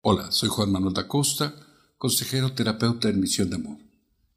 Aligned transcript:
Hola, 0.00 0.30
soy 0.30 0.48
Juan 0.48 0.70
Manuel 0.70 0.94
da 0.94 1.08
Costa, 1.08 1.52
consejero 1.96 2.52
terapeuta 2.52 3.08
en 3.08 3.18
Misión 3.18 3.50
de 3.50 3.56
Amor, 3.56 3.78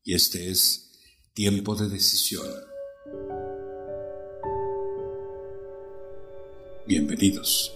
y 0.03 0.15
este 0.15 0.49
es 0.49 0.99
Tiempo 1.35 1.75
de 1.75 1.87
Decisión. 1.87 2.47
Bienvenidos. 6.87 7.71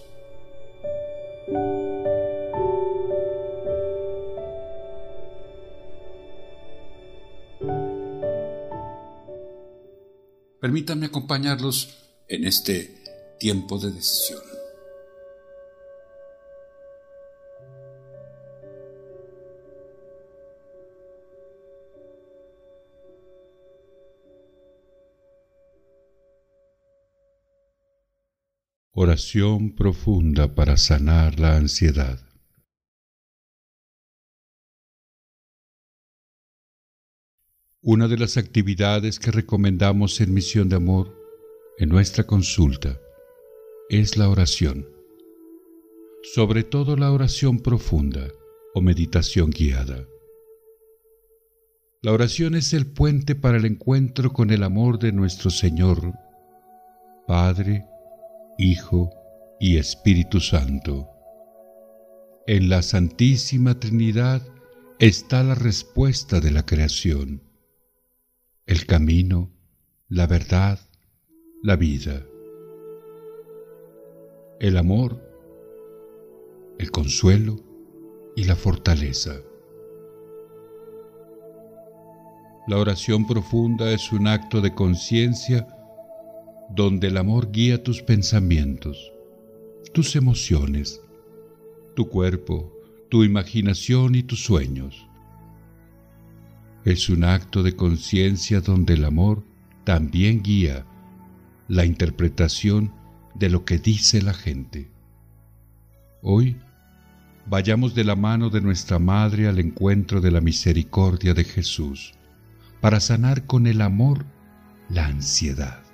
Permítanme 10.60 11.06
acompañarlos 11.06 11.90
en 12.26 12.46
este 12.46 13.36
tiempo 13.38 13.78
de 13.78 13.92
decisión. 13.92 14.55
Oración 28.98 29.76
profunda 29.76 30.54
para 30.54 30.78
sanar 30.78 31.38
la 31.38 31.58
ansiedad. 31.58 32.18
Una 37.82 38.08
de 38.08 38.16
las 38.16 38.38
actividades 38.38 39.20
que 39.20 39.30
recomendamos 39.30 40.18
en 40.22 40.32
Misión 40.32 40.70
de 40.70 40.76
Amor 40.76 41.14
en 41.76 41.90
nuestra 41.90 42.24
consulta 42.24 42.98
es 43.90 44.16
la 44.16 44.30
oración, 44.30 44.88
sobre 46.34 46.64
todo 46.64 46.96
la 46.96 47.12
oración 47.12 47.58
profunda 47.60 48.28
o 48.72 48.80
meditación 48.80 49.50
guiada. 49.50 50.06
La 52.00 52.12
oración 52.12 52.54
es 52.54 52.72
el 52.72 52.86
puente 52.86 53.34
para 53.34 53.58
el 53.58 53.66
encuentro 53.66 54.32
con 54.32 54.50
el 54.50 54.62
amor 54.62 54.98
de 54.98 55.12
nuestro 55.12 55.50
Señor, 55.50 56.14
Padre, 57.26 57.84
Hijo 58.58 59.10
y 59.60 59.76
Espíritu 59.76 60.40
Santo. 60.40 61.10
En 62.46 62.70
la 62.70 62.80
Santísima 62.80 63.78
Trinidad 63.78 64.40
está 64.98 65.42
la 65.42 65.54
respuesta 65.54 66.40
de 66.40 66.50
la 66.50 66.64
creación, 66.64 67.42
el 68.64 68.86
camino, 68.86 69.52
la 70.08 70.26
verdad, 70.26 70.78
la 71.62 71.76
vida, 71.76 72.24
el 74.60 74.78
amor, 74.78 75.22
el 76.78 76.90
consuelo 76.90 77.56
y 78.36 78.44
la 78.44 78.56
fortaleza. 78.56 79.34
La 82.68 82.78
oración 82.78 83.26
profunda 83.26 83.92
es 83.92 84.12
un 84.12 84.26
acto 84.26 84.62
de 84.62 84.74
conciencia 84.74 85.75
donde 86.70 87.08
el 87.08 87.16
amor 87.16 87.50
guía 87.52 87.82
tus 87.82 88.02
pensamientos, 88.02 89.12
tus 89.92 90.16
emociones, 90.16 91.00
tu 91.94 92.08
cuerpo, 92.08 92.72
tu 93.08 93.24
imaginación 93.24 94.14
y 94.14 94.22
tus 94.22 94.44
sueños. 94.44 95.06
Es 96.84 97.08
un 97.08 97.24
acto 97.24 97.62
de 97.62 97.74
conciencia 97.74 98.60
donde 98.60 98.94
el 98.94 99.04
amor 99.04 99.44
también 99.84 100.42
guía 100.42 100.84
la 101.68 101.84
interpretación 101.84 102.92
de 103.34 103.50
lo 103.50 103.64
que 103.64 103.78
dice 103.78 104.22
la 104.22 104.34
gente. 104.34 104.90
Hoy, 106.22 106.56
vayamos 107.46 107.94
de 107.94 108.04
la 108.04 108.16
mano 108.16 108.50
de 108.50 108.60
nuestra 108.60 108.98
Madre 108.98 109.48
al 109.48 109.58
encuentro 109.58 110.20
de 110.20 110.30
la 110.30 110.40
misericordia 110.40 111.34
de 111.34 111.44
Jesús, 111.44 112.14
para 112.80 113.00
sanar 113.00 113.46
con 113.46 113.66
el 113.66 113.80
amor 113.80 114.26
la 114.88 115.06
ansiedad. 115.06 115.85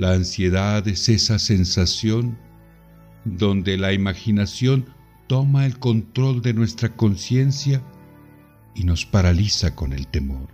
La 0.00 0.12
ansiedad 0.12 0.88
es 0.88 1.10
esa 1.10 1.38
sensación 1.38 2.38
donde 3.26 3.76
la 3.76 3.92
imaginación 3.92 4.86
toma 5.26 5.66
el 5.66 5.78
control 5.78 6.40
de 6.40 6.54
nuestra 6.54 6.96
conciencia 6.96 7.82
y 8.74 8.84
nos 8.84 9.04
paraliza 9.04 9.76
con 9.76 9.92
el 9.92 10.06
temor. 10.06 10.48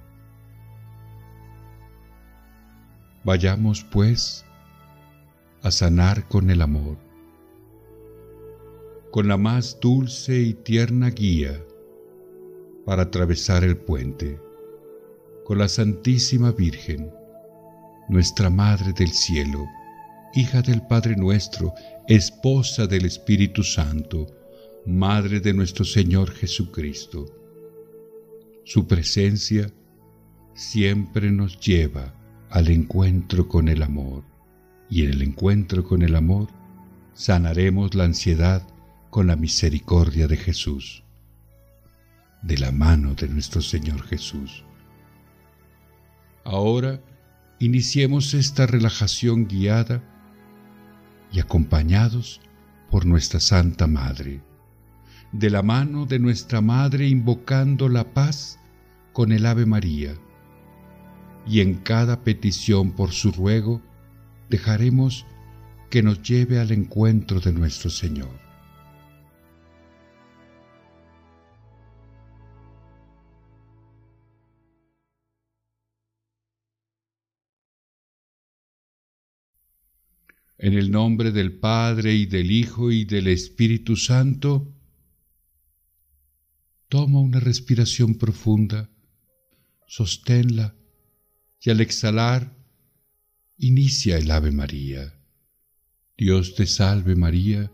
Vayamos, 3.22 3.84
pues, 3.84 4.44
a 5.62 5.70
sanar 5.70 6.26
con 6.26 6.50
el 6.50 6.60
amor, 6.60 6.98
con 9.12 9.28
la 9.28 9.36
más 9.36 9.78
dulce 9.80 10.40
y 10.40 10.54
tierna 10.54 11.10
guía 11.10 11.64
para 12.84 13.02
atravesar 13.02 13.62
el 13.62 13.76
puente, 13.76 14.40
con 15.44 15.58
la 15.58 15.68
Santísima 15.68 16.50
Virgen 16.50 17.12
nuestra 18.08 18.50
Madre 18.50 18.92
del 18.92 19.10
Cielo, 19.10 19.66
hija 20.34 20.62
del 20.62 20.82
Padre 20.82 21.16
nuestro, 21.16 21.74
esposa 22.08 22.86
del 22.86 23.04
Espíritu 23.04 23.62
Santo, 23.62 24.26
Madre 24.86 25.40
de 25.40 25.52
nuestro 25.52 25.84
Señor 25.84 26.30
Jesucristo. 26.30 27.26
Su 28.64 28.86
presencia 28.86 29.72
siempre 30.54 31.30
nos 31.32 31.58
lleva 31.58 32.14
al 32.50 32.68
encuentro 32.68 33.48
con 33.48 33.68
el 33.68 33.82
amor, 33.82 34.22
y 34.88 35.04
en 35.04 35.10
el 35.10 35.22
encuentro 35.22 35.82
con 35.82 36.02
el 36.02 36.14
amor 36.14 36.48
sanaremos 37.14 37.94
la 37.94 38.04
ansiedad 38.04 38.62
con 39.10 39.26
la 39.26 39.36
misericordia 39.36 40.28
de 40.28 40.36
Jesús, 40.36 41.02
de 42.42 42.58
la 42.58 42.70
mano 42.70 43.14
de 43.14 43.28
nuestro 43.28 43.62
Señor 43.62 44.02
Jesús. 44.02 44.64
Ahora, 46.44 47.00
iniciemos 47.58 48.34
esta 48.34 48.66
relajación 48.66 49.46
guiada 49.46 50.02
y 51.32 51.40
acompañados 51.40 52.40
por 52.90 53.06
nuestra 53.06 53.40
Santa 53.40 53.86
Madre, 53.86 54.42
de 55.32 55.50
la 55.50 55.62
mano 55.62 56.06
de 56.06 56.18
nuestra 56.18 56.60
Madre 56.60 57.08
invocando 57.08 57.88
la 57.88 58.12
paz 58.12 58.58
con 59.12 59.32
el 59.32 59.46
Ave 59.46 59.66
María, 59.66 60.14
y 61.46 61.60
en 61.60 61.74
cada 61.74 62.22
petición 62.22 62.92
por 62.92 63.12
su 63.12 63.32
ruego 63.32 63.80
dejaremos 64.50 65.26
que 65.90 66.02
nos 66.02 66.22
lleve 66.22 66.58
al 66.58 66.72
encuentro 66.72 67.40
de 67.40 67.52
nuestro 67.52 67.90
Señor. 67.90 68.45
En 80.58 80.72
el 80.72 80.90
nombre 80.90 81.32
del 81.32 81.52
Padre 81.52 82.14
y 82.14 82.26
del 82.26 82.50
Hijo 82.50 82.90
y 82.90 83.04
del 83.04 83.28
Espíritu 83.28 83.96
Santo, 83.96 84.74
toma 86.88 87.20
una 87.20 87.40
respiración 87.40 88.14
profunda, 88.14 88.88
sosténla 89.86 90.74
y 91.60 91.70
al 91.70 91.80
exhalar, 91.80 92.56
inicia 93.58 94.16
el 94.16 94.30
Ave 94.30 94.50
María. 94.50 95.14
Dios 96.16 96.54
te 96.54 96.66
salve 96.66 97.16
María, 97.16 97.70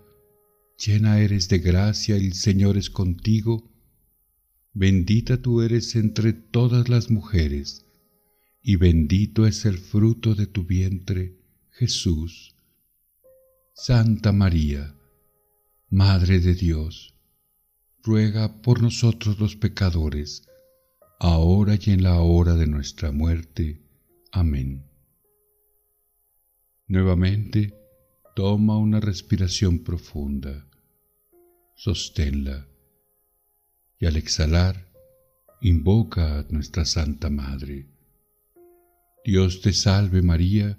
llena 0.76 1.20
eres 1.20 1.48
de 1.48 1.58
gracia, 1.58 2.16
el 2.16 2.32
Señor 2.32 2.76
es 2.76 2.90
contigo, 2.90 3.70
bendita 4.72 5.40
tú 5.40 5.62
eres 5.62 5.94
entre 5.94 6.32
todas 6.32 6.88
las 6.88 7.10
mujeres, 7.10 7.86
y 8.60 8.76
bendito 8.76 9.46
es 9.46 9.66
el 9.66 9.78
fruto 9.78 10.34
de 10.34 10.46
tu 10.46 10.64
vientre, 10.64 11.36
Jesús. 11.70 12.56
Santa 13.74 14.32
María, 14.32 14.94
Madre 15.88 16.40
de 16.40 16.54
Dios, 16.54 17.14
ruega 18.02 18.60
por 18.60 18.82
nosotros 18.82 19.40
los 19.40 19.56
pecadores, 19.56 20.46
ahora 21.18 21.78
y 21.80 21.90
en 21.90 22.02
la 22.02 22.20
hora 22.20 22.54
de 22.54 22.66
nuestra 22.66 23.12
muerte. 23.12 23.80
Amén. 24.30 24.84
Nuevamente, 26.86 27.74
toma 28.36 28.76
una 28.76 29.00
respiración 29.00 29.78
profunda, 29.78 30.68
sosténla 31.74 32.68
y 33.98 34.04
al 34.04 34.16
exhalar, 34.16 34.92
invoca 35.62 36.40
a 36.40 36.46
nuestra 36.50 36.84
Santa 36.84 37.30
Madre. 37.30 37.88
Dios 39.24 39.62
te 39.62 39.72
salve 39.72 40.20
María, 40.20 40.78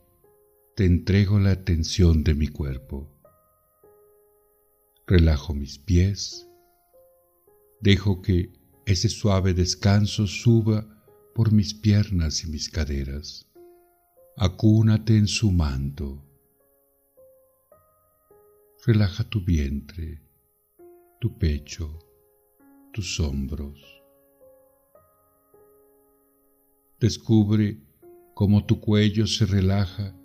te 0.81 0.87
entrego 0.87 1.37
la 1.37 1.51
atención 1.51 2.23
de 2.23 2.33
mi 2.33 2.47
cuerpo. 2.47 3.07
Relajo 5.05 5.53
mis 5.53 5.77
pies, 5.77 6.49
dejo 7.81 8.23
que 8.23 8.51
ese 8.87 9.07
suave 9.07 9.53
descanso 9.53 10.25
suba 10.25 10.87
por 11.35 11.51
mis 11.51 11.75
piernas 11.75 12.43
y 12.43 12.49
mis 12.49 12.67
caderas. 12.67 13.47
Acúnate 14.35 15.17
en 15.17 15.27
su 15.27 15.51
manto. 15.51 16.25
Relaja 18.83 19.23
tu 19.23 19.45
vientre, 19.45 20.23
tu 21.19 21.37
pecho, 21.37 21.99
tus 22.91 23.19
hombros. 23.19 23.79
Descubre 26.99 27.77
cómo 28.33 28.65
tu 28.65 28.79
cuello 28.79 29.27
se 29.27 29.45
relaja 29.45 30.17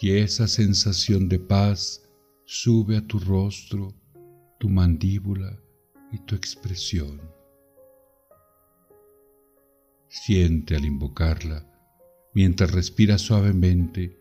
y 0.00 0.16
esa 0.16 0.48
sensación 0.48 1.28
de 1.28 1.38
paz 1.38 2.02
sube 2.46 2.96
a 2.96 3.06
tu 3.06 3.18
rostro, 3.18 3.94
tu 4.58 4.70
mandíbula 4.70 5.60
y 6.10 6.18
tu 6.24 6.34
expresión. 6.34 7.20
Siente 10.08 10.74
al 10.74 10.86
invocarla, 10.86 11.66
mientras 12.32 12.72
respiras 12.72 13.20
suavemente, 13.20 14.18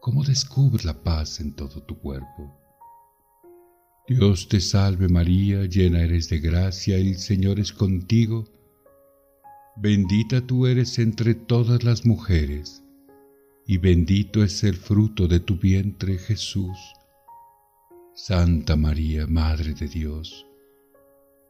cómo 0.00 0.24
descubres 0.24 0.84
la 0.84 1.00
paz 1.04 1.38
en 1.38 1.54
todo 1.54 1.80
tu 1.84 1.98
cuerpo. 2.00 2.58
Dios 4.08 4.48
te 4.48 4.60
salve 4.60 5.08
María, 5.08 5.64
llena 5.64 6.02
eres 6.02 6.28
de 6.28 6.40
gracia, 6.40 6.96
el 6.96 7.18
Señor 7.18 7.60
es 7.60 7.72
contigo. 7.72 8.44
Bendita 9.76 10.44
tú 10.44 10.66
eres 10.66 10.98
entre 10.98 11.36
todas 11.36 11.84
las 11.84 12.04
mujeres, 12.04 12.81
y 13.66 13.78
bendito 13.78 14.42
es 14.42 14.64
el 14.64 14.76
fruto 14.76 15.28
de 15.28 15.40
tu 15.40 15.56
vientre 15.56 16.18
Jesús. 16.18 16.78
Santa 18.14 18.76
María, 18.76 19.26
Madre 19.26 19.74
de 19.74 19.88
Dios, 19.88 20.46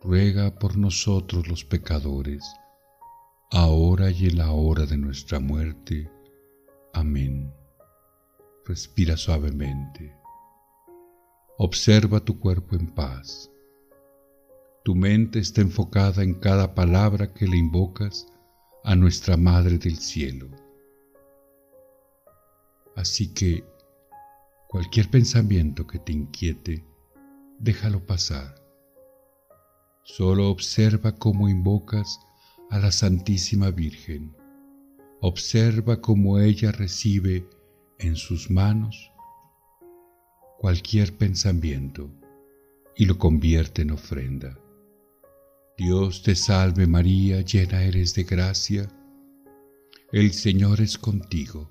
ruega 0.01 0.59
por 0.59 0.77
nosotros 0.77 1.49
los 1.49 1.65
pecadores, 1.65 2.45
ahora 3.51 4.11
y 4.11 4.27
en 4.27 4.39
la 4.39 4.53
hora 4.53 4.87
de 4.87 4.97
nuestra 4.97 5.41
muerte. 5.41 6.11
Amén. 6.93 7.53
Respira 8.65 9.17
suavemente. 9.17 10.15
Observa 11.59 12.21
tu 12.21 12.39
cuerpo 12.39 12.77
en 12.77 12.95
paz. 12.95 13.51
Tu 14.85 14.95
mente 14.95 15.39
está 15.39 15.61
enfocada 15.61 16.23
en 16.23 16.35
cada 16.35 16.75
palabra 16.75 17.33
que 17.33 17.47
le 17.47 17.57
invocas 17.57 18.27
a 18.85 18.95
nuestra 18.97 19.37
Madre 19.37 19.79
del 19.79 19.97
Cielo. 19.99 20.62
Así 22.97 23.33
que 23.33 23.65
cualquier 24.69 25.11
pensamiento 25.11 25.87
que 25.87 25.99
te 25.99 26.13
inquiete, 26.13 26.85
déjalo 27.59 28.05
pasar. 28.07 28.55
Solo 30.05 30.51
observa 30.51 31.13
cómo 31.13 31.49
invocas 31.49 32.21
a 32.71 32.79
la 32.79 32.91
Santísima 32.91 33.71
Virgen. 33.71 34.37
Observa 35.21 36.01
cómo 36.01 36.39
ella 36.39 36.73
recibe 36.73 37.49
en 37.99 38.17
sus 38.17 38.51
manos 38.51 39.13
cualquier 40.59 41.17
pensamiento 41.17 42.11
y 42.97 43.07
lo 43.07 43.19
convierte 43.19 43.83
en 43.83 43.93
ofrenda. 43.93 44.59
Dios 45.77 46.23
te 46.23 46.35
salve 46.35 46.87
María, 46.87 47.41
llena 47.43 47.83
eres 47.83 48.15
de 48.15 48.25
gracia, 48.25 48.89
el 50.13 50.33
Señor 50.33 50.81
es 50.81 50.99
contigo. 50.99 51.69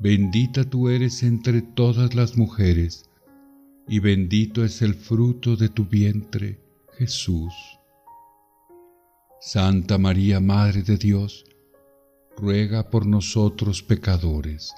Bendita 0.00 0.64
tú 0.64 0.88
eres 0.88 1.22
entre 1.22 1.60
todas 1.60 2.14
las 2.14 2.38
mujeres, 2.38 3.10
y 3.86 3.98
bendito 3.98 4.64
es 4.64 4.80
el 4.80 4.94
fruto 4.94 5.56
de 5.56 5.68
tu 5.68 5.84
vientre, 5.84 6.58
Jesús. 6.96 7.52
Santa 9.42 9.98
María, 9.98 10.40
Madre 10.40 10.82
de 10.82 10.96
Dios, 10.96 11.44
ruega 12.34 12.88
por 12.88 13.04
nosotros 13.04 13.82
pecadores, 13.82 14.72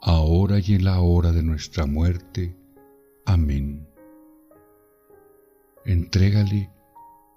ahora 0.00 0.58
y 0.58 0.74
en 0.74 0.84
la 0.86 1.00
hora 1.00 1.30
de 1.30 1.44
nuestra 1.44 1.86
muerte. 1.86 2.56
Amén. 3.24 3.86
Entrégale 5.84 6.68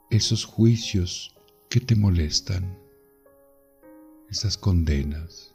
esos 0.09 0.43
juicios 0.43 1.35
que 1.69 1.79
te 1.79 1.95
molestan, 1.95 2.79
esas 4.31 4.57
condenas, 4.57 5.54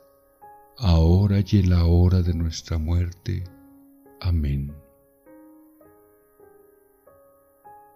ahora 0.81 1.43
y 1.45 1.59
en 1.59 1.69
la 1.69 1.85
hora 1.85 2.23
de 2.23 2.33
nuestra 2.33 2.79
muerte. 2.79 3.43
Amén. 4.19 4.73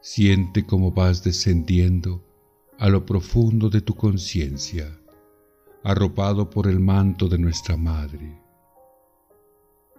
Siente 0.01 0.67
cómo 0.67 0.91
vas 0.91 1.23
descendiendo 1.23 2.23
a 2.77 2.89
lo 2.89 3.03
profundo 3.03 3.69
de 3.69 3.81
tu 3.81 3.95
conciencia, 3.95 4.99
arropado 5.83 6.51
por 6.51 6.67
el 6.67 6.79
manto 6.79 7.27
de 7.27 7.39
nuestra 7.39 7.75
Madre. 7.75 8.39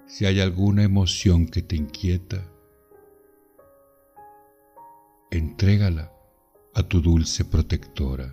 Si 0.06 0.24
hay 0.24 0.38
alguna 0.38 0.84
emoción 0.84 1.48
que 1.48 1.62
te 1.62 1.74
inquieta, 1.74 2.48
entrégala 5.32 6.12
a 6.72 6.84
tu 6.84 7.00
dulce 7.00 7.44
protectora. 7.44 8.32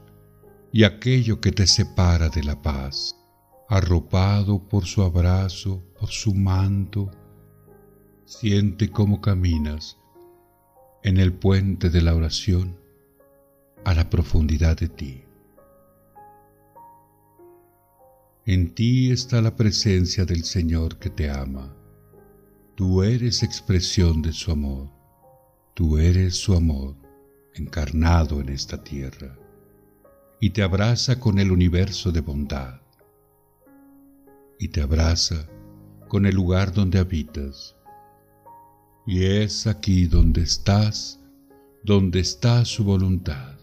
y 0.73 0.85
aquello 0.85 1.41
que 1.41 1.51
te 1.51 1.67
separa 1.67 2.29
de 2.29 2.43
la 2.43 2.61
paz, 2.61 3.17
arropado 3.67 4.67
por 4.67 4.85
su 4.85 5.01
abrazo, 5.01 5.83
por 5.99 6.09
su 6.09 6.33
manto. 6.33 7.11
Siente 8.25 8.89
cómo 8.89 9.19
caminas 9.19 9.97
en 11.03 11.17
el 11.17 11.33
puente 11.33 11.89
de 11.89 12.01
la 12.01 12.15
oración 12.15 12.79
a 13.83 13.93
la 13.93 14.09
profundidad 14.09 14.77
de 14.77 14.87
ti. 14.87 15.23
En 18.45 18.73
ti 18.73 19.11
está 19.11 19.41
la 19.41 19.55
presencia 19.55 20.25
del 20.25 20.45
Señor 20.45 20.97
que 20.97 21.09
te 21.09 21.29
ama. 21.29 21.75
Tú 22.75 23.03
eres 23.03 23.43
expresión 23.43 24.21
de 24.21 24.31
su 24.31 24.51
amor. 24.51 24.89
Tú 25.73 25.97
eres 25.97 26.35
su 26.35 26.53
amor 26.55 26.95
encarnado 27.53 28.39
en 28.39 28.49
esta 28.49 28.81
tierra 28.83 29.40
y 30.41 30.49
te 30.49 30.63
abraza 30.63 31.19
con 31.19 31.39
el 31.39 31.51
universo 31.51 32.11
de 32.11 32.19
bondad 32.19 32.81
y 34.59 34.69
te 34.69 34.81
abraza 34.81 35.47
con 36.07 36.25
el 36.25 36.35
lugar 36.35 36.73
donde 36.73 36.97
habitas 36.99 37.75
y 39.05 39.23
es 39.23 39.67
aquí 39.67 40.05
donde 40.05 40.41
estás, 40.41 41.19
donde 41.83 42.19
está 42.19 42.65
su 42.65 42.83
voluntad. 42.83 43.57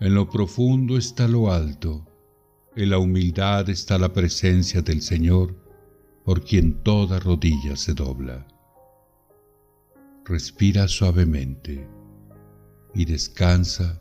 En 0.00 0.14
lo 0.14 0.28
profundo 0.28 0.96
está 0.96 1.28
lo 1.28 1.52
alto, 1.52 2.06
en 2.76 2.90
la 2.90 2.98
humildad 2.98 3.68
está 3.68 3.98
la 3.98 4.12
presencia 4.12 4.82
del 4.82 5.02
Señor, 5.02 5.54
por 6.24 6.42
quien 6.42 6.82
toda 6.82 7.20
rodilla 7.20 7.76
se 7.76 7.94
dobla. 7.94 8.46
Respira 10.24 10.88
suavemente, 10.88 11.88
y 12.94 13.04
descansa 13.04 14.00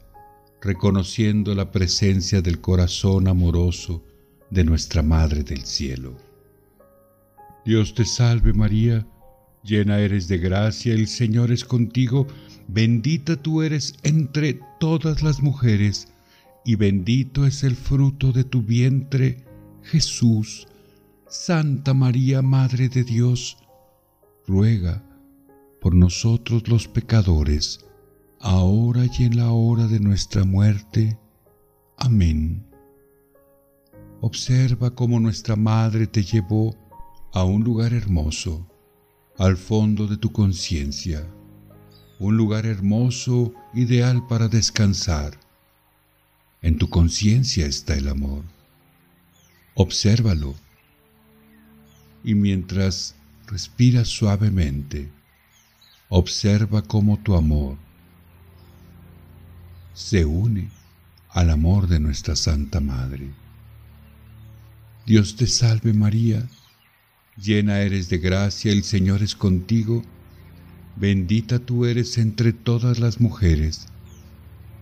reconociendo 0.61 1.55
la 1.55 1.71
presencia 1.71 2.41
del 2.41 2.59
corazón 2.59 3.27
amoroso 3.27 4.03
de 4.49 4.63
nuestra 4.63 5.01
Madre 5.01 5.43
del 5.43 5.63
Cielo. 5.63 6.17
Dios 7.65 7.93
te 7.93 8.05
salve 8.05 8.53
María, 8.53 9.05
llena 9.63 9.99
eres 9.99 10.27
de 10.27 10.37
gracia, 10.37 10.93
el 10.93 11.07
Señor 11.07 11.51
es 11.51 11.63
contigo, 11.63 12.27
bendita 12.67 13.35
tú 13.35 13.61
eres 13.61 13.95
entre 14.03 14.59
todas 14.79 15.21
las 15.21 15.41
mujeres, 15.41 16.07
y 16.65 16.75
bendito 16.75 17.45
es 17.45 17.63
el 17.63 17.75
fruto 17.75 18.31
de 18.31 18.43
tu 18.43 18.61
vientre, 18.61 19.45
Jesús. 19.83 20.67
Santa 21.27 21.93
María, 21.93 22.41
Madre 22.41 22.89
de 22.89 23.03
Dios, 23.03 23.57
ruega 24.47 25.03
por 25.79 25.93
nosotros 25.93 26.67
los 26.67 26.87
pecadores, 26.87 27.85
ahora 28.39 29.05
y 29.05 29.23
en 29.23 29.37
la 29.37 29.51
hora 29.51 29.87
de 29.87 29.99
nuestra 29.99 30.45
muerte. 30.45 31.17
Amén. 31.97 32.65
Observa 34.21 34.95
cómo 34.95 35.19
nuestra 35.19 35.55
Madre 35.55 36.07
te 36.07 36.23
llevó 36.23 36.75
a 37.33 37.43
un 37.43 37.63
lugar 37.63 37.93
hermoso, 37.93 38.65
al 39.37 39.57
fondo 39.57 40.07
de 40.07 40.17
tu 40.17 40.31
conciencia, 40.31 41.25
un 42.19 42.37
lugar 42.37 42.65
hermoso, 42.65 43.53
ideal 43.73 44.25
para 44.27 44.47
descansar. 44.47 45.39
En 46.61 46.77
tu 46.77 46.89
conciencia 46.89 47.65
está 47.65 47.93
el 47.95 48.07
amor. 48.07 48.43
Obsérvalo. 49.75 50.55
Y 52.23 52.35
mientras 52.35 53.15
respiras 53.47 54.09
suavemente, 54.09 55.09
observa 56.09 56.81
cómo 56.81 57.17
tu 57.17 57.35
amor 57.35 57.77
se 59.99 60.23
une 60.23 60.69
al 61.31 61.49
amor 61.49 61.87
de 61.87 61.99
nuestra 61.99 62.33
Santa 62.37 62.79
Madre. 62.79 63.31
Dios 65.05 65.35
te 65.35 65.45
salve 65.45 65.93
María, 65.93 66.47
llena 67.35 67.81
eres 67.81 68.07
de 68.07 68.17
gracia, 68.17 68.71
el 68.71 68.85
Señor 68.85 69.21
es 69.21 69.35
contigo, 69.35 70.03
bendita 70.95 71.59
tú 71.59 71.85
eres 71.85 72.17
entre 72.17 72.53
todas 72.53 72.99
las 72.99 73.19
mujeres, 73.19 73.87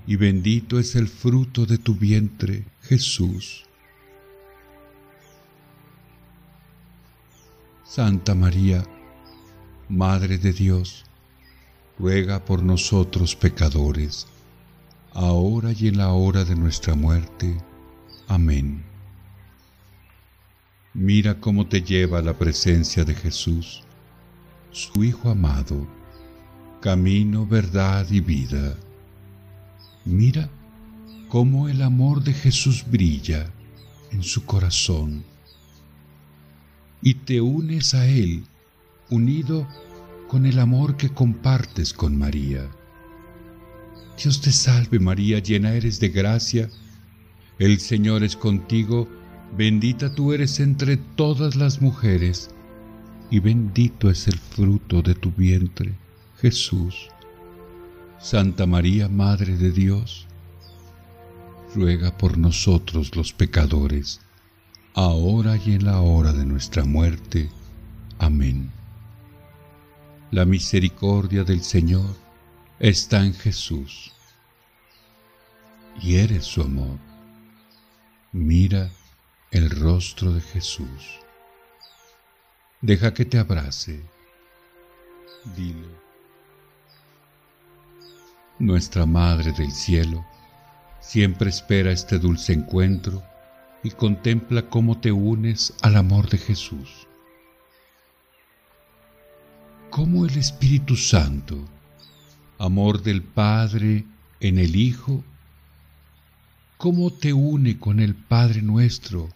y 0.06 0.18
bendito 0.18 0.78
es 0.78 0.96
el 0.96 1.08
fruto 1.08 1.66
de 1.66 1.80
tu 1.80 1.96
vientre, 1.96 2.66
Jesús. 2.84 3.66
Santa 7.84 8.36
María, 8.36 8.86
Madre 9.90 10.38
de 10.38 10.54
Dios, 10.54 11.06
ruega 11.98 12.46
por 12.46 12.62
nosotros 12.62 13.36
pecadores, 13.36 14.28
ahora 15.14 15.72
y 15.72 15.88
en 15.88 15.98
la 15.98 16.14
hora 16.14 16.44
de 16.46 16.56
nuestra 16.56 16.96
muerte. 16.96 17.58
Amén. 18.28 18.84
Mira 20.94 21.40
cómo 21.40 21.68
te 21.68 21.82
lleva 21.82 22.22
la 22.22 22.38
presencia 22.38 23.04
de 23.04 23.14
Jesús, 23.14 23.84
su 24.72 25.04
Hijo 25.04 25.30
amado, 25.30 25.88
camino, 26.82 27.46
verdad 27.46 28.08
y 28.10 28.20
vida. 28.20 28.76
Mira 30.06 30.50
cómo 31.30 31.70
el 31.70 31.82
amor 31.82 32.24
de 32.24 32.34
Jesús 32.34 32.86
brilla 32.90 33.52
en 34.12 34.24
su 34.24 34.46
corazón 34.46 35.24
y 37.02 37.14
te 37.14 37.42
unes 37.42 37.94
a 37.94 38.08
Él, 38.08 38.46
unido 39.10 39.68
con 40.28 40.46
el 40.46 40.60
amor 40.60 40.98
que 40.98 41.10
compartes 41.10 41.94
con 41.94 42.18
María. 42.18 42.70
Dios 44.18 44.42
te 44.42 44.52
salve 44.52 45.00
María, 45.00 45.38
llena 45.40 45.74
eres 45.74 46.00
de 46.00 46.10
gracia, 46.10 46.70
el 47.60 47.80
Señor 47.80 48.24
es 48.24 48.36
contigo, 48.36 49.08
bendita 49.56 50.14
tú 50.14 50.34
eres 50.34 50.60
entre 50.60 50.98
todas 50.98 51.56
las 51.56 51.82
mujeres, 51.84 52.50
y 53.30 53.40
bendito 53.40 54.10
es 54.10 54.28
el 54.28 54.40
fruto 54.40 55.04
de 55.04 55.14
tu 55.14 55.32
vientre, 55.32 55.94
Jesús. 56.42 57.10
Santa 58.20 58.66
María, 58.66 59.08
Madre 59.08 59.56
de 59.56 59.72
Dios, 59.72 60.28
ruega 61.76 62.18
por 62.18 62.40
nosotros 62.40 63.16
los 63.16 63.34
pecadores, 63.34 64.22
ahora 64.96 65.60
y 65.64 65.74
en 65.74 65.86
la 65.86 66.02
hora 66.02 66.34
de 66.34 66.46
nuestra 66.46 66.86
muerte. 66.86 67.52
Amén. 68.18 68.72
La 70.32 70.46
misericordia 70.46 71.44
del 71.44 71.62
Señor 71.62 72.27
está 72.80 73.24
en 73.26 73.34
Jesús 73.34 74.14
y 76.00 76.18
eres 76.18 76.46
su 76.46 76.62
amor. 76.62 77.00
Mira 78.32 78.92
el 79.50 79.70
rostro 79.72 80.32
de 80.32 80.42
Jesús. 80.42 81.20
Deja 82.82 83.14
que 83.14 83.26
te 83.26 83.40
abrace. 83.40 84.04
Dile. 85.56 85.88
Nuestra 88.60 89.08
Madre 89.08 89.54
del 89.54 89.72
Cielo 89.72 90.24
siempre 91.00 91.50
espera 91.50 91.92
este 91.92 92.20
dulce 92.20 92.54
encuentro 92.54 93.24
y 93.82 93.90
contempla 93.92 94.70
cómo 94.70 95.00
te 95.00 95.12
unes 95.12 95.74
al 95.82 95.96
amor 95.96 96.30
de 96.30 96.38
Jesús. 96.38 97.08
Cómo 99.90 100.26
el 100.26 100.38
Espíritu 100.38 100.96
Santo 100.96 101.58
amor 102.58 103.04
del 103.04 103.22
Padre 103.22 104.06
en 104.40 104.58
el 104.58 104.76
Hijo, 104.76 105.24
cómo 106.78 107.12
te 107.12 107.34
une 107.34 107.80
con 107.80 108.00
el 108.00 108.16
Padre 108.16 108.62
nuestro 108.62 109.30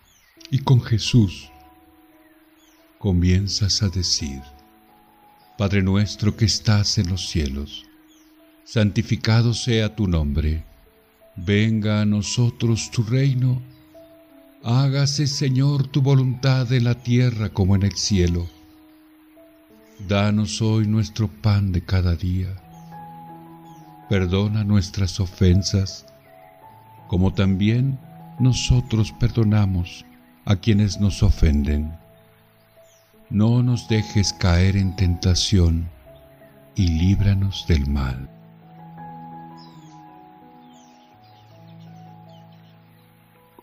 y 0.50 0.60
con 0.60 0.82
Jesús. 0.82 1.50
Comienzas 2.98 3.84
a 3.84 3.90
decir, 3.90 4.42
Padre 5.58 5.84
nuestro 5.84 6.36
que 6.36 6.46
estás 6.46 6.98
en 6.98 7.10
los 7.10 7.30
cielos, 7.30 7.86
santificado 8.63 9.54
sea 9.54 9.96
tu 9.96 10.08
nombre, 10.08 10.63
venga 11.36 12.01
a 12.01 12.06
nosotros 12.06 12.90
tu 12.92 13.04
reino, 13.04 13.62
hágase 14.63 15.28
Señor 15.28 15.88
tu 15.88 16.01
voluntad 16.01 16.72
en 16.74 16.86
la 16.86 16.96
tierra 16.96 17.50
como 17.50 17.75
en 17.75 17.84
el 17.84 17.96
cielo. 17.96 18.48
Danos 20.08 20.62
hoy 20.63 20.88
nuestro 20.88 21.28
pan 21.28 21.72
de 21.72 21.82
cada 21.82 22.16
día 22.16 22.71
perdona 24.12 24.65
nuestras 24.65 25.22
ofensas, 25.22 26.06
como 27.08 27.34
también 27.34 27.98
nosotros 28.39 29.13
perdonamos 29.13 30.06
a 30.44 30.58
quienes 30.58 31.00
nos 31.00 31.24
ofenden. 31.24 31.98
No 33.30 33.63
nos 33.63 33.88
dejes 33.88 34.34
caer 34.34 34.75
en 34.75 34.98
tentación 34.98 35.89
y 36.75 36.89
líbranos 36.89 37.65
del 37.70 37.88
mal. 37.88 38.30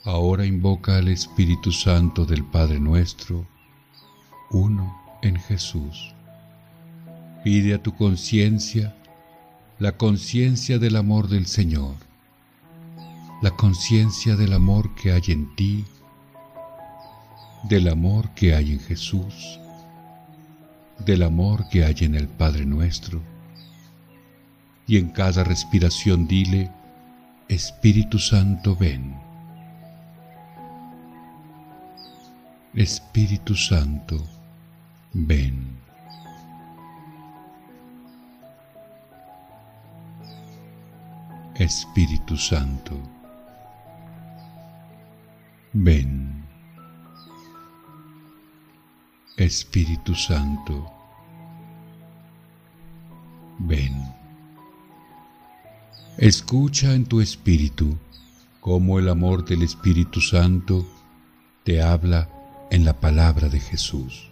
Ahora 0.07 0.47
invoca 0.47 0.97
al 0.97 1.09
Espíritu 1.09 1.73
Santo 1.73 2.25
del 2.25 2.43
Padre 2.43 2.81
nuestro, 2.81 3.47
uno 4.50 4.99
en 5.21 5.37
Jesús. 5.37 6.14
Pide 7.45 7.75
a 7.75 7.83
tu 7.83 7.95
conciencia 7.95 8.98
la 9.78 9.92
conciencia 9.92 10.80
del 10.80 10.97
amor 10.97 11.28
del 11.28 11.47
Señor, 11.47 11.94
la 13.42 13.52
conciencia 13.52 14.35
del 14.35 14.52
amor 14.52 14.92
que 14.97 15.12
hay 15.12 15.23
en 15.28 15.54
ti, 15.54 15.85
del 17.62 17.88
amor 17.88 18.30
que 18.35 18.56
hay 18.56 18.73
en 18.73 18.80
Jesús, 18.80 19.61
del 21.06 21.23
amor 21.23 21.68
que 21.68 21.85
hay 21.85 21.94
en 22.00 22.16
el 22.16 22.26
Padre 22.26 22.66
nuestro. 22.66 23.23
Y 24.88 24.97
en 24.97 25.11
cada 25.11 25.44
respiración 25.44 26.26
dile, 26.26 26.73
Espíritu 27.49 28.18
Santo, 28.18 28.75
ven. 28.75 29.14
Espíritu 32.75 33.54
Santo, 33.54 34.26
ven. 35.12 35.88
Espíritu 41.59 42.37
Santo. 42.37 42.95
Ven. 45.73 46.45
Espíritu 49.37 50.15
Santo. 50.15 50.88
Ven. 53.59 53.93
Escucha 56.17 56.95
en 56.95 57.07
tu 57.07 57.21
espíritu 57.21 57.99
cómo 58.61 59.00
el 59.00 59.09
amor 59.09 59.45
del 59.45 59.65
Espíritu 59.65 60.21
Santo 60.21 60.87
te 61.65 61.83
habla 61.83 62.29
en 62.71 62.85
la 62.85 63.00
palabra 63.00 63.49
de 63.49 63.59
Jesús. 63.59 64.31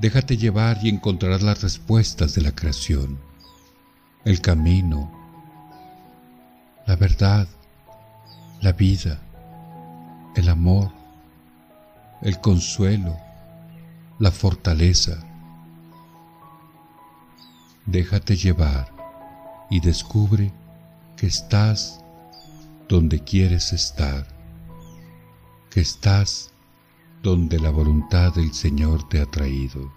Déjate 0.00 0.36
llevar 0.36 0.80
y 0.82 0.88
encontrarás 0.88 1.42
las 1.42 1.62
respuestas 1.62 2.34
de 2.34 2.42
la 2.42 2.56
creación 2.56 3.20
el 4.26 4.40
camino, 4.40 5.08
la 6.84 6.96
verdad, 6.96 7.46
la 8.60 8.72
vida, 8.72 9.20
el 10.34 10.48
amor, 10.48 10.90
el 12.22 12.40
consuelo, 12.40 13.16
la 14.18 14.32
fortaleza. 14.32 15.24
Déjate 17.86 18.34
llevar 18.34 18.92
y 19.70 19.78
descubre 19.78 20.52
que 21.16 21.28
estás 21.28 22.00
donde 22.88 23.22
quieres 23.22 23.72
estar, 23.72 24.26
que 25.70 25.82
estás 25.82 26.50
donde 27.22 27.60
la 27.60 27.70
voluntad 27.70 28.34
del 28.34 28.52
Señor 28.52 29.08
te 29.08 29.20
ha 29.20 29.26
traído, 29.26 29.92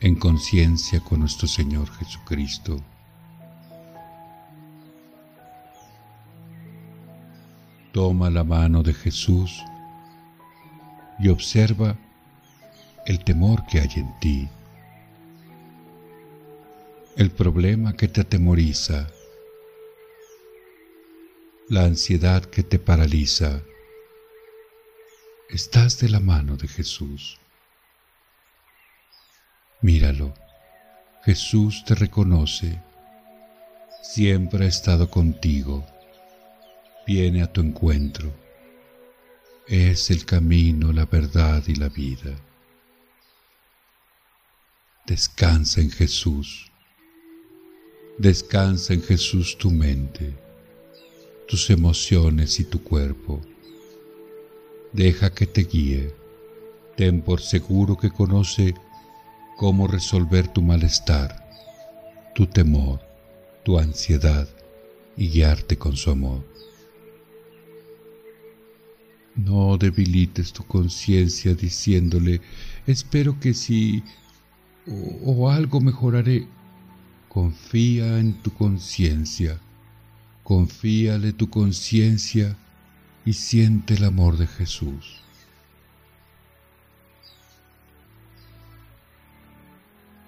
en 0.00 0.14
conciencia 0.14 1.00
con 1.00 1.20
nuestro 1.20 1.46
Señor 1.46 1.90
Jesucristo. 1.90 2.82
Toma 7.94 8.28
la 8.28 8.42
mano 8.42 8.82
de 8.82 8.92
Jesús 8.92 9.62
y 11.20 11.28
observa 11.28 11.96
el 13.06 13.22
temor 13.22 13.64
que 13.66 13.78
hay 13.78 13.90
en 13.94 14.18
ti, 14.18 14.48
el 17.16 17.30
problema 17.30 17.92
que 17.92 18.08
te 18.08 18.22
atemoriza, 18.22 19.06
la 21.68 21.84
ansiedad 21.84 22.44
que 22.44 22.64
te 22.64 22.80
paraliza. 22.80 23.62
Estás 25.48 26.00
de 26.00 26.08
la 26.08 26.18
mano 26.18 26.56
de 26.56 26.66
Jesús. 26.66 27.38
Míralo, 29.82 30.34
Jesús 31.22 31.84
te 31.84 31.94
reconoce, 31.94 32.82
siempre 34.02 34.64
ha 34.64 34.68
estado 34.68 35.08
contigo, 35.08 35.86
viene 37.06 37.42
a 37.42 37.52
tu 37.52 37.60
encuentro, 37.60 38.32
es 39.66 40.10
el 40.10 40.24
camino, 40.24 40.92
la 40.92 41.06
verdad 41.06 41.62
y 41.66 41.74
la 41.74 41.88
vida. 41.88 42.36
Descansa 45.06 45.80
en 45.80 45.90
Jesús. 45.90 46.70
Descansa 48.18 48.94
en 48.94 49.02
Jesús 49.02 49.58
tu 49.58 49.70
mente, 49.70 50.34
tus 51.48 51.68
emociones 51.70 52.60
y 52.60 52.64
tu 52.64 52.82
cuerpo. 52.82 53.40
Deja 54.92 55.30
que 55.30 55.46
te 55.46 55.64
guíe. 55.64 56.14
Ten 56.96 57.22
por 57.22 57.40
seguro 57.40 57.96
que 57.98 58.10
conoce 58.10 58.74
cómo 59.56 59.88
resolver 59.88 60.46
tu 60.48 60.62
malestar, 60.62 61.50
tu 62.34 62.46
temor, 62.46 63.00
tu 63.64 63.78
ansiedad 63.78 64.48
y 65.16 65.28
guiarte 65.28 65.76
con 65.76 65.96
su 65.96 66.10
amor. 66.10 66.53
No 69.36 69.76
debilites 69.76 70.52
tu 70.52 70.64
conciencia 70.64 71.54
diciéndole, 71.54 72.40
espero 72.86 73.40
que 73.40 73.52
si 73.52 74.02
o, 74.86 75.50
algo 75.50 75.80
mejoraré. 75.80 76.46
Confía 77.28 78.20
en 78.20 78.34
tu 78.42 78.52
conciencia, 78.52 79.58
confíale 80.44 81.32
tu 81.32 81.50
conciencia 81.50 82.56
y 83.24 83.32
siente 83.32 83.94
el 83.94 84.04
amor 84.04 84.36
de 84.36 84.46
Jesús. 84.46 85.20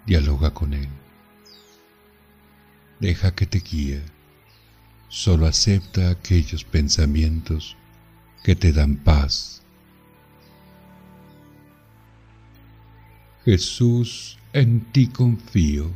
Dialoga 0.04 0.52
con 0.52 0.74
Él. 0.74 0.88
Deja 2.98 3.32
que 3.36 3.46
te 3.46 3.60
guíe. 3.60 4.02
Solo 5.08 5.46
acepta 5.46 6.10
aquellos 6.10 6.64
pensamientos 6.64 7.76
que 8.46 8.54
te 8.54 8.72
dan 8.72 8.94
paz. 8.94 9.60
Jesús 13.44 14.38
en 14.52 14.92
ti 14.92 15.08
confío. 15.08 15.90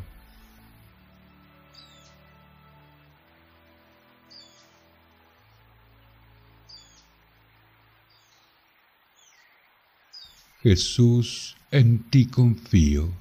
Jesús, 10.61 11.57
en 11.71 12.03
ti 12.11 12.27
confío. 12.27 13.13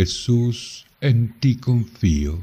Jesús, 0.00 0.86
en 1.02 1.38
ti 1.40 1.56
confío. 1.56 2.38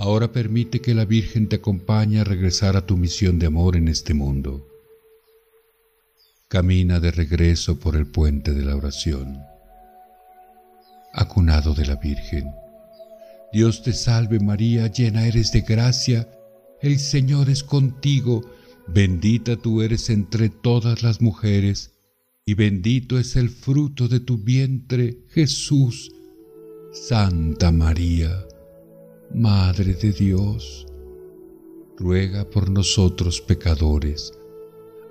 Ahora 0.00 0.32
permite 0.32 0.80
que 0.80 0.94
la 0.94 1.04
Virgen 1.04 1.46
te 1.46 1.56
acompañe 1.56 2.20
a 2.20 2.24
regresar 2.24 2.74
a 2.74 2.86
tu 2.86 2.96
misión 2.96 3.38
de 3.38 3.48
amor 3.48 3.76
en 3.76 3.86
este 3.86 4.14
mundo. 4.14 4.66
Camina 6.48 7.00
de 7.00 7.10
regreso 7.10 7.78
por 7.78 7.96
el 7.96 8.06
puente 8.06 8.54
de 8.54 8.64
la 8.64 8.76
oración. 8.76 9.42
Acunado 11.12 11.74
de 11.74 11.84
la 11.84 11.96
Virgen. 11.96 12.50
Dios 13.52 13.82
te 13.82 13.92
salve 13.92 14.40
María, 14.40 14.86
llena 14.86 15.26
eres 15.26 15.52
de 15.52 15.60
gracia, 15.60 16.26
el 16.80 16.98
Señor 16.98 17.50
es 17.50 17.62
contigo, 17.62 18.40
bendita 18.88 19.56
tú 19.56 19.82
eres 19.82 20.08
entre 20.08 20.48
todas 20.48 21.02
las 21.02 21.20
mujeres, 21.20 21.90
y 22.46 22.54
bendito 22.54 23.18
es 23.18 23.36
el 23.36 23.50
fruto 23.50 24.08
de 24.08 24.20
tu 24.20 24.38
vientre, 24.38 25.18
Jesús. 25.28 26.10
Santa 26.90 27.70
María, 27.70 28.46
Madre 29.32 29.94
de 29.94 30.12
Dios, 30.12 30.88
ruega 31.96 32.50
por 32.50 32.68
nosotros 32.68 33.40
pecadores, 33.40 34.32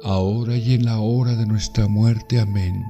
ahora 0.04 0.58
y 0.58 0.74
en 0.74 0.84
la 0.84 1.00
hora 1.00 1.36
de 1.36 1.46
nuestra 1.46 1.88
muerte. 1.88 2.38
Amén. 2.38 2.84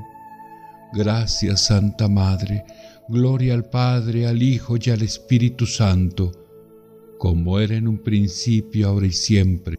Gracias, 0.92 1.68
Santa 1.68 2.08
Madre, 2.08 2.64
gloria 3.10 3.54
al 3.54 3.70
Padre, 3.70 4.26
al 4.26 4.42
Hijo 4.42 4.76
y 4.82 4.90
al 4.90 5.04
Espíritu 5.04 5.68
Santo, 5.68 6.32
como 7.20 7.60
era 7.60 7.76
en 7.76 7.88
un 7.88 8.00
principio, 8.00 8.88
ahora 8.88 9.06
y 9.06 9.12
siempre, 9.12 9.78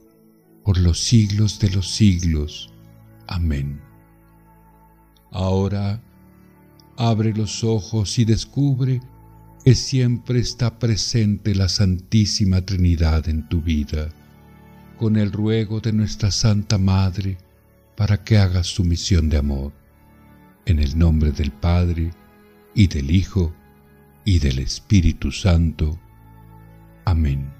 por 0.65 0.79
los 0.79 1.01
siglos 1.01 1.59
de 1.59 1.71
los 1.71 1.91
siglos. 1.91 2.73
Amén. 3.27 3.81
Ahora, 5.33 6.01
abre 6.97 7.33
los 7.35 7.65
ojos 7.65 8.21
y 8.21 8.25
descubre 8.25 9.01
que 9.65 9.75
siempre 9.75 10.41
está 10.41 10.79
presente 10.79 11.55
la 11.55 11.69
Santísima 11.69 12.63
Trinidad 12.63 13.29
en 13.29 13.49
tu 13.49 13.61
vida, 13.61 14.09
con 14.97 15.17
el 15.17 15.33
ruego 15.33 15.81
de 15.81 15.93
nuestra 15.93 16.31
Santa 16.31 16.79
Madre 16.79 17.39
para 17.97 18.25
que 18.25 18.39
hagas 18.39 18.67
su 18.67 18.85
misión 18.85 19.29
de 19.29 19.37
amor. 19.37 19.73
En 20.65 20.79
el 20.79 20.99
nombre 20.99 21.33
del 21.33 21.51
Padre, 21.51 22.13
y 22.75 22.87
del 22.87 23.11
Hijo, 23.11 23.55
y 24.25 24.39
del 24.39 24.59
Espíritu 24.61 25.33
Santo. 25.33 25.99
Amén. 27.05 27.60